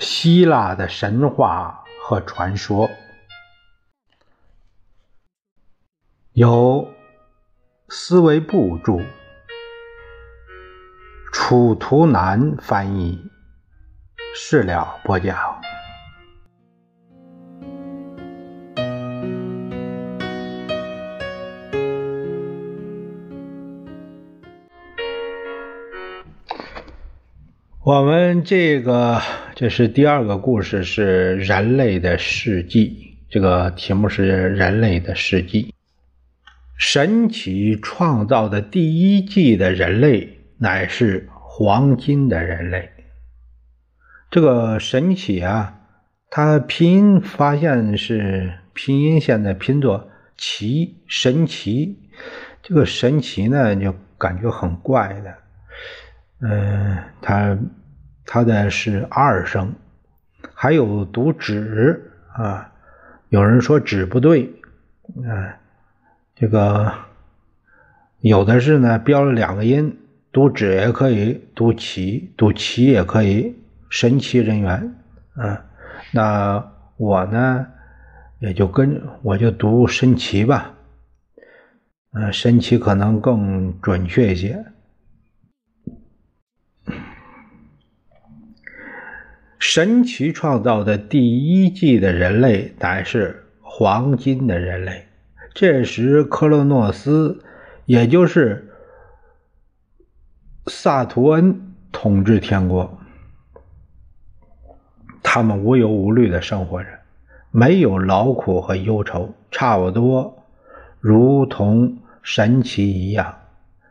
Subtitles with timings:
[0.00, 2.88] 希腊的神话和传说，
[6.32, 6.88] 由
[7.90, 9.04] 斯维部著，
[11.30, 13.30] 楚图南翻译，
[14.34, 15.60] 事了播讲。
[27.90, 29.20] 我们这个
[29.56, 33.16] 这是第二个故事，是人类的事迹。
[33.28, 35.74] 这个题目是人类的事迹。
[36.78, 42.90] 神奇创造的第一季的人类，乃是黄金的人类。
[44.30, 45.80] 这个神奇啊，
[46.30, 51.98] 它拼音发现是拼音，现在拼作奇神奇。
[52.62, 55.34] 这个神奇呢，就感觉很怪的。
[56.42, 57.58] 嗯，它。
[58.32, 59.72] 它的是二声，
[60.54, 62.70] 还有读止啊，
[63.28, 64.54] 有人说止不对，
[65.26, 65.58] 啊，
[66.36, 66.92] 这个
[68.20, 69.98] 有的是呢标了两个音，
[70.30, 73.56] 读止也可以读齐，读齐也可以
[73.88, 74.94] 神奇人员
[75.34, 75.64] 啊，
[76.12, 77.66] 那我呢
[78.38, 80.72] 也就跟我就读神奇吧，
[82.12, 84.64] 嗯，神奇可能更准确一些。
[89.60, 95.06] 神奇创造的第一季的人类乃是黄金的人类。
[95.54, 97.44] 这时，克洛诺斯，
[97.84, 98.70] 也就是
[100.66, 102.98] 萨图恩统治天国。
[105.22, 106.88] 他们无忧无虑的生活着，
[107.50, 110.42] 没有劳苦和忧愁，差不多
[111.00, 113.36] 如同神奇一样。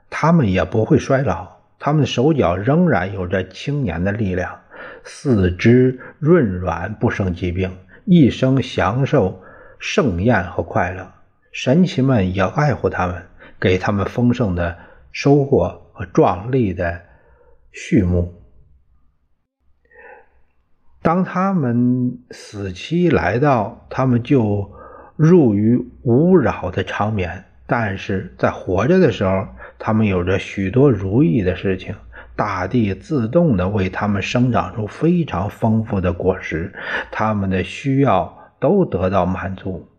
[0.10, 1.48] 他们也不会衰老，
[1.78, 4.60] 他们的手脚仍然有着青年的力量。
[5.04, 9.42] 四肢润软，不生疾病，一生享受
[9.80, 11.12] 盛宴和快乐。
[11.52, 13.24] 神奇们也爱护他们，
[13.60, 14.78] 给他们丰盛的
[15.12, 17.02] 收获和壮丽的
[17.72, 18.34] 序幕。
[21.02, 24.72] 当他们死期来到，他们就
[25.16, 27.46] 入于无扰的长眠。
[27.66, 31.96] 但是在活着的时候，他们有着许多如意的事情。
[32.40, 36.74] 大地自动的为他们生长出非常丰富的果实，
[37.12, 39.90] 他们的需要都得到满足。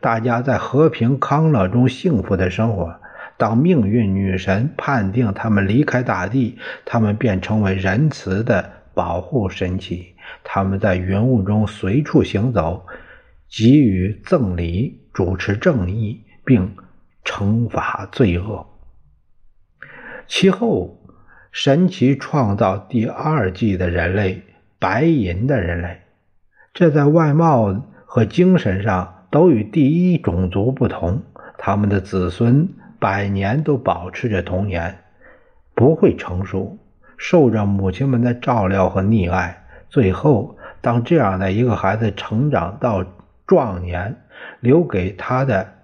[0.00, 2.96] 大家在和平康乐中幸福的生活。
[3.36, 10.16] 当命运女神判定他们离开大地，他们便成为仁慈的保护神奇。
[10.42, 12.84] 他们在云雾中随处行走，
[13.48, 16.74] 给予赠礼，主持正义，并
[17.24, 18.66] 惩罚罪恶。
[20.26, 20.97] 其后。
[21.60, 24.42] 神奇创造第二季的人类，
[24.78, 26.02] 白银的人类，
[26.72, 27.74] 这在外貌
[28.06, 31.20] 和精神上都与第一种族不同。
[31.58, 32.68] 他们的子孙
[33.00, 34.98] 百年都保持着童年，
[35.74, 36.78] 不会成熟，
[37.16, 39.64] 受着母亲们的照料和溺爱。
[39.88, 43.04] 最后，当这样的一个孩子成长到
[43.48, 44.14] 壮年，
[44.60, 45.77] 留给他的。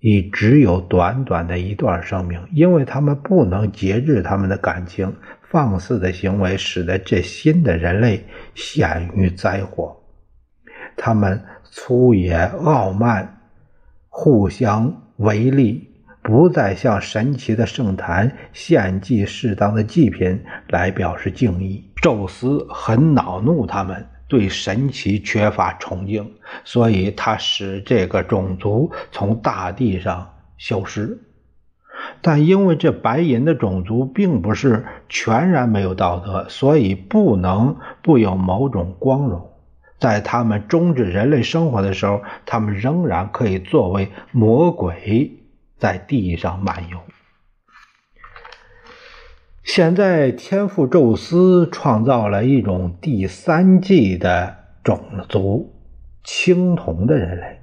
[0.00, 8.24] 已只有短短的一段生命，因为他们不能节制他们的感情，放肆的行为使得这新的人类
[8.54, 9.96] 陷于灾祸。
[10.96, 13.40] 他们粗野傲慢，
[14.08, 15.88] 互相为利，
[16.22, 21.90] 不再向神奇的圣坛献祭适当的祭品来表示敬意。
[22.02, 24.06] 宙斯很恼怒他们。
[24.30, 26.32] 对神奇缺乏崇敬，
[26.64, 31.18] 所以他使这个种族从大地上消失。
[32.22, 39.50] 但因为这白银的种族并不是全然没有道德，所以不能不有某种光荣。
[39.98, 45.32] 在他们终止人类生活的时候，他们仍然可以作为魔鬼
[45.76, 46.98] 在地上漫游。
[49.62, 54.98] 现在，天父宙斯创造了一种第三纪的种
[55.28, 55.74] 族——
[56.24, 57.60] 青铜的人类。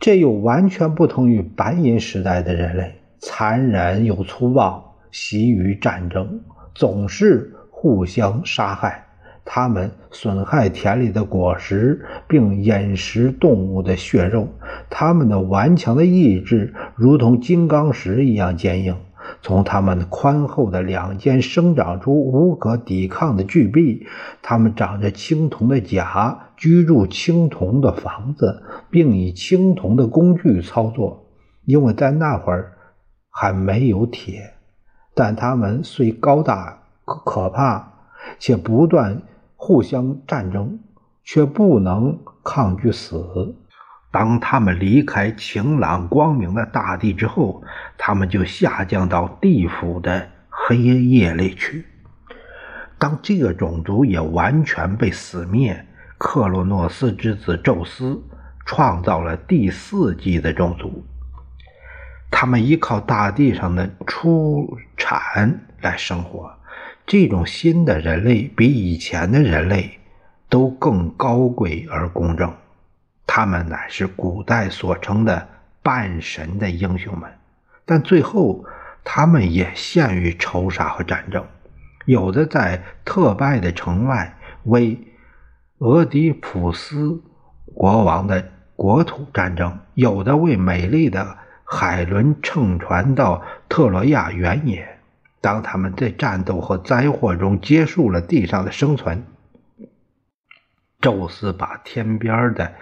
[0.00, 6.40] 这又完全不同于白银时代的人类，残忍又粗暴，习于战争，
[6.74, 9.06] 总是互相杀害。
[9.46, 14.48] 他们损害田里的果实，并饮食动物的血肉。
[14.90, 18.96] 他们的顽强的意志，如同金刚石一样坚硬。
[19.44, 24.06] 从他们宽厚的两肩生长出无可抵抗的巨臂，
[24.40, 31.26] 他们长着青铜的甲，居住青铜的房子，并以青铜的工具操作。
[31.66, 32.72] 因为在那会儿
[33.28, 34.54] 还没有铁，
[35.14, 37.92] 但他们虽高大可可怕，
[38.38, 39.20] 且不断
[39.56, 40.78] 互相战争，
[41.22, 43.54] 却不能抗拒死。
[44.14, 47.60] 当他们离开晴朗光明的大地之后，
[47.98, 51.84] 他们就下降到地府的黑夜里去。
[52.96, 55.84] 当这个种族也完全被死灭，
[56.16, 58.22] 克洛诺斯之子宙斯
[58.64, 61.04] 创造了第四纪的种族。
[62.30, 66.54] 他们依靠大地上的出产来生活。
[67.04, 69.98] 这种新的人类比以前的人类
[70.48, 72.54] 都更高贵而公正。
[73.36, 75.48] 他们乃是古代所称的
[75.82, 77.28] 半神的英雄们，
[77.84, 78.64] 但最后
[79.02, 81.44] 他们也陷于仇杀和战争。
[82.04, 84.96] 有的在特拜的城外为
[85.78, 87.20] 俄狄浦斯
[87.74, 95.00] 国王的国土战争，有的为美丽的海伦乘船到特洛亚原野。
[95.40, 99.24] 当他们在战斗和灾祸中结束了地上的生存，
[101.00, 102.74] 宙斯把天边的。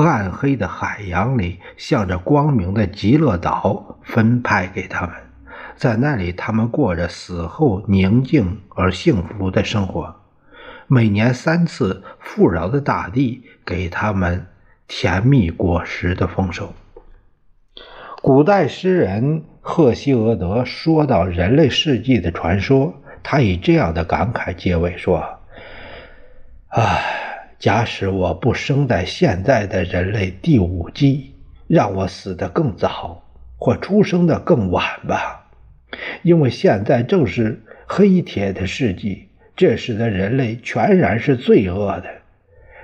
[0.00, 5.10] 暗黑的海洋里，向着光明的极乐岛分派给他们，
[5.76, 10.16] 在那里，他们过着死后宁静而幸福的生活。
[10.86, 14.46] 每年三次，富饶的大地给他们
[14.88, 16.72] 甜蜜果实的丰收。
[18.22, 25.22] 古代诗人赫西俄德说到人类世纪的传说，他以这样的感慨结尾说
[26.72, 27.18] ：“唉。”
[27.62, 31.32] 假使我不生在现在的人类第五纪，
[31.68, 33.22] 让我死得更早，
[33.56, 35.48] 或出生的更晚吧，
[36.24, 42.10] 因为现在正是黑铁的世纪，这时的人类全然是罪恶的，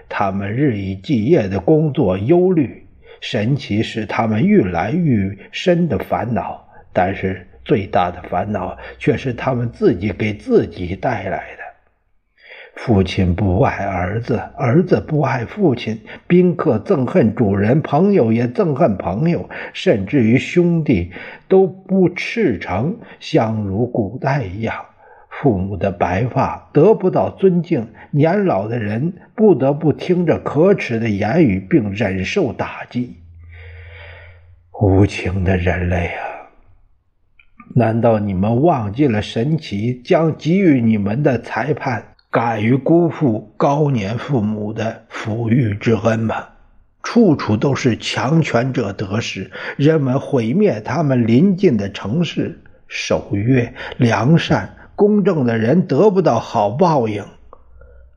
[0.09, 2.87] 他们日以继夜的工作忧虑，
[3.21, 11.58] 神奇是他们愈来愈深的烦恼，但是最大的烦恼却是他们自己给自己带来的。
[12.79, 21.11] 父亲不爱儿子，儿子不爱父亲，宾客憎恨主人，朋友也憎恨朋友，甚至于兄弟
[21.49, 24.77] 都不赤诚，像如古代一样。
[25.29, 33.17] 父母的白发得不到尊敬，年老的人不得不听着可耻的言语，并忍受打击。
[34.81, 36.55] 无情的人类啊！
[37.75, 42.15] 难道你们忘记了神奇将给予你们的裁判？
[42.31, 46.45] 敢于辜负高年父母的抚育之恩吗？
[47.03, 57.25] 处处都是强权者得势，人们毁灭他们邻近的城市，守约、良善、公正的人得不到好报应，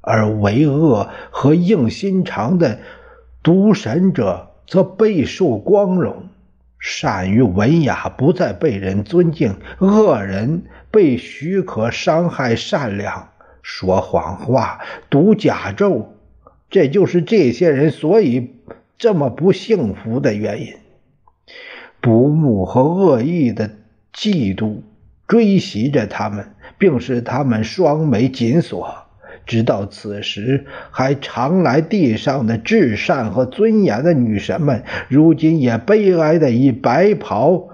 [0.02, 2.80] 而为恶和硬心肠的
[3.42, 6.28] 独神者则备受光荣。
[6.80, 13.30] 善于文雅不再被人尊敬，恶人被许可伤害善良。
[13.62, 14.80] 说谎话、
[15.10, 16.16] 读假咒，
[16.70, 18.56] 这就是这些人所以
[18.98, 20.74] 这么不幸福的原因。
[22.00, 23.70] 不睦和恶意的
[24.14, 24.78] 嫉妒
[25.28, 28.96] 追袭着他们，并使他们双眉紧锁。
[29.46, 37.70] 直到此时，还常来地上的至善和尊严的女神们，如今也悲哀的以白袍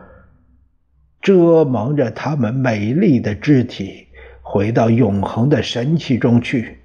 [1.22, 4.07] 遮蒙着她们美丽的肢体。
[4.50, 6.80] 回到永恒的神奇中去，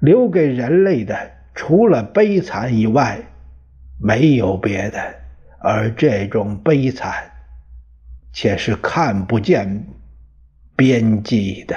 [0.00, 3.20] 留给人类的除了悲惨以外，
[4.00, 5.14] 没有别的。
[5.58, 7.12] 而这种悲惨，
[8.32, 9.86] 且是看不见
[10.74, 11.76] 边际的。